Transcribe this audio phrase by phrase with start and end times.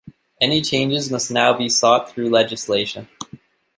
[0.41, 3.07] Any changes must now be sought through legislation.